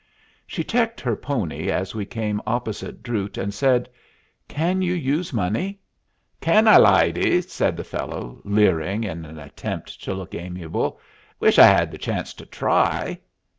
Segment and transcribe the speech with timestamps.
[0.47, 3.87] She checked her pony as we came opposite Drute, and said,
[4.47, 5.79] "Can you use money?"
[6.39, 10.99] "Can I, lyedy?" said the fellow, leering in an attempt to look amiable.
[11.39, 13.19] "Wish I had the chance to try."